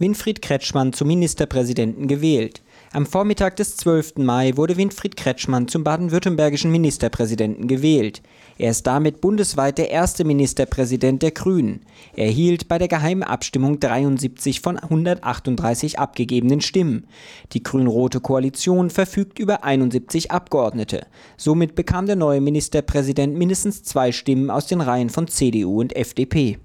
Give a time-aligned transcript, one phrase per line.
[0.00, 2.62] Winfried Kretschmann zum Ministerpräsidenten gewählt.
[2.90, 4.16] Am Vormittag des 12.
[4.16, 8.20] Mai wurde Winfried Kretschmann zum baden-württembergischen Ministerpräsidenten gewählt.
[8.58, 11.82] Er ist damit bundesweit der erste Ministerpräsident der Grünen.
[12.16, 17.06] Er erhielt bei der geheimen Abstimmung 73 von 138 abgegebenen Stimmen.
[17.52, 21.06] Die grün-rote Koalition verfügt über 71 Abgeordnete.
[21.36, 26.58] Somit bekam der neue Ministerpräsident mindestens zwei Stimmen aus den Reihen von CDU und FDP.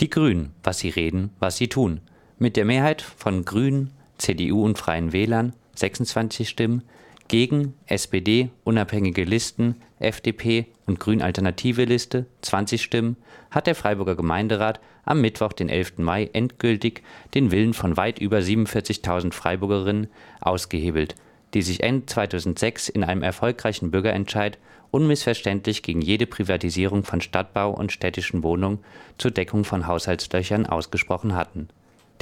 [0.00, 2.00] Die Grünen, was sie reden, was sie tun.
[2.42, 6.82] Mit der Mehrheit von Grünen, CDU und Freien Wählern (26 Stimmen)
[7.28, 13.16] gegen SPD, Unabhängige Listen, FDP und Grün-Alternative Liste (20 Stimmen)
[13.52, 15.98] hat der Freiburger Gemeinderat am Mittwoch, den 11.
[15.98, 20.08] Mai endgültig den Willen von weit über 47.000 Freiburgerinnen
[20.40, 21.14] ausgehebelt,
[21.54, 24.58] die sich Ende 2006 in einem erfolgreichen Bürgerentscheid
[24.90, 28.80] unmissverständlich gegen jede Privatisierung von Stadtbau und städtischen Wohnungen
[29.16, 31.68] zur Deckung von Haushaltslöchern ausgesprochen hatten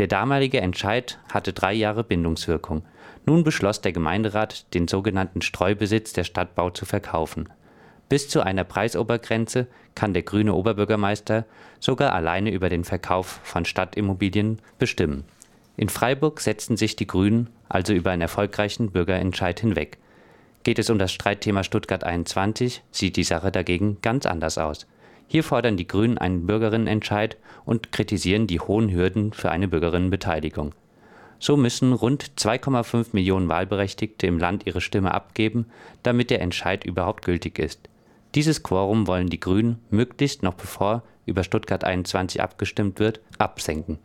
[0.00, 2.86] der damalige Entscheid hatte drei Jahre Bindungswirkung.
[3.26, 7.50] Nun beschloss der Gemeinderat, den sogenannten Streubesitz der Stadtbau zu verkaufen.
[8.08, 11.44] Bis zu einer Preisobergrenze kann der grüne Oberbürgermeister
[11.80, 15.24] sogar alleine über den Verkauf von Stadtimmobilien bestimmen.
[15.76, 19.98] In Freiburg setzten sich die Grünen also über einen erfolgreichen Bürgerentscheid hinweg.
[20.62, 24.86] Geht es um das Streitthema Stuttgart 21, sieht die Sache dagegen ganz anders aus.
[25.32, 30.74] Hier fordern die Grünen einen Bürgerinnenentscheid und kritisieren die hohen Hürden für eine Bürgerinnenbeteiligung.
[31.38, 35.66] So müssen rund 2,5 Millionen Wahlberechtigte im Land ihre Stimme abgeben,
[36.02, 37.78] damit der Entscheid überhaupt gültig ist.
[38.34, 44.00] Dieses Quorum wollen die Grünen möglichst noch bevor über Stuttgart 21 abgestimmt wird, absenken.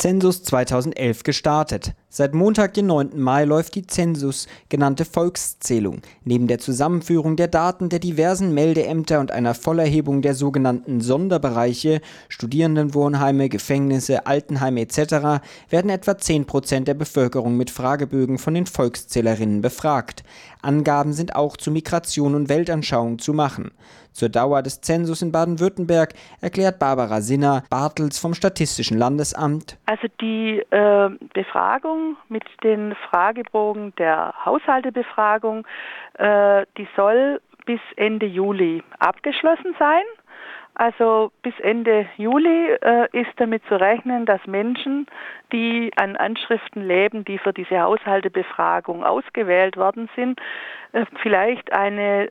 [0.00, 1.92] Zensus 2011 gestartet.
[2.08, 3.20] Seit Montag, den 9.
[3.20, 6.00] Mai, läuft die Zensus genannte Volkszählung.
[6.24, 13.50] Neben der Zusammenführung der Daten der diversen Meldeämter und einer Vollerhebung der sogenannten Sonderbereiche, Studierendenwohnheime,
[13.50, 20.24] Gefängnisse, Altenheime etc., werden etwa 10 Prozent der Bevölkerung mit Fragebögen von den Volkszählerinnen befragt.
[20.62, 23.72] Angaben sind auch zu Migration und Weltanschauung zu machen.
[24.12, 29.78] Zur Dauer des Zensus in Baden-Württemberg erklärt Barbara Sinner, Bartels vom Statistischen Landesamt.
[29.86, 35.66] Also die äh, Befragung mit den Fragebogen der Haushaltebefragung,
[36.14, 40.02] äh, die soll bis Ende Juli abgeschlossen sein.
[40.74, 45.06] Also bis Ende Juli äh, ist damit zu rechnen, dass Menschen,
[45.52, 50.40] die an Anschriften leben, die für diese Haushaltebefragung ausgewählt worden sind,
[50.92, 52.30] äh, vielleicht eine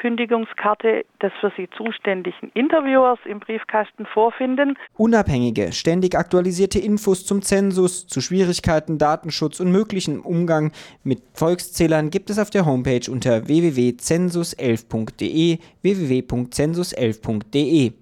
[0.00, 4.78] Terminankündigungskarte des für sie zuständigen Interviewers im Briefkasten vorfinden.
[4.96, 10.72] Unabhängige, ständig aktualisierte Infos zum Zensus, zu Schwierigkeiten, Datenschutz und möglichen Umgang
[11.04, 17.92] mit Volkszählern gibt es auf der Homepage unter www.census11.de www.census11.de.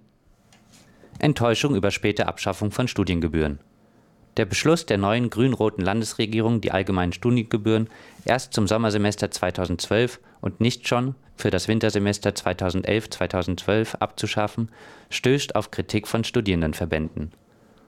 [1.21, 3.59] Enttäuschung über späte Abschaffung von Studiengebühren.
[4.39, 7.91] Der Beschluss der neuen grün-roten Landesregierung, die allgemeinen Studiengebühren
[8.25, 14.71] erst zum Sommersemester 2012 und nicht schon für das Wintersemester 2011-2012 abzuschaffen,
[15.11, 17.33] stößt auf Kritik von Studierendenverbänden.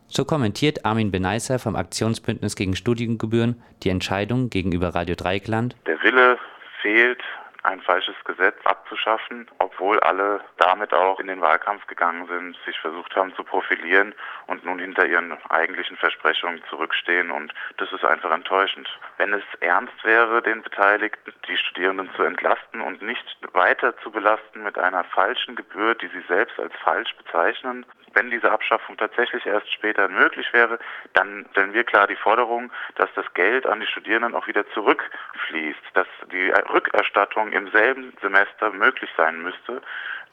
[0.09, 5.77] So kommentiert Armin Beneisser vom Aktionsbündnis gegen Studiengebühren die Entscheidung gegenüber Radio Dreikland.
[5.87, 6.37] Der Wille
[6.82, 7.21] fehlt,
[7.62, 13.15] ein falsches Gesetz abzuschaffen, obwohl alle damit auch in den Wahlkampf gegangen sind, sich versucht
[13.16, 14.15] haben zu profilieren
[14.47, 17.31] und nun hinter ihren eigentlichen Versprechungen zurückstehen.
[17.31, 18.88] Und das ist einfach enttäuschend.
[19.19, 24.62] Wenn es ernst wäre, den Beteiligten, die Studierenden zu entlasten und nicht weiter zu belasten
[24.62, 27.84] mit einer falschen Gebühr, die sie selbst als falsch bezeichnen,
[28.15, 30.78] wenn diese Abschaffung tatsächlich erst später möglich wäre,
[31.12, 35.81] dann stellen wir klar die Forderung, dass das Geld an die Studierenden auch wieder zurückfließt,
[35.94, 39.83] dass die Rückerstattung im selben Semester möglich sein müsste,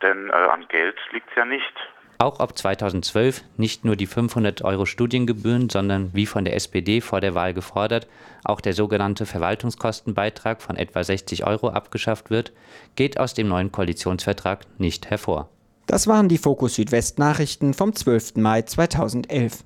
[0.02, 1.74] denn äh, an Geld liegt es ja nicht.
[2.20, 7.22] Auch ob 2012 nicht nur die 500 Euro Studiengebühren, sondern wie von der SPD vor
[7.22, 8.08] der Wahl gefordert,
[8.44, 12.54] auch der sogenannte Verwaltungskostenbeitrag von etwa 60 Euro abgeschafft wird,
[12.96, 15.50] geht aus dem neuen Koalitionsvertrag nicht hervor.
[15.86, 18.36] Das waren die Fokus Südwest Nachrichten vom 12.
[18.38, 19.64] Mai 2011.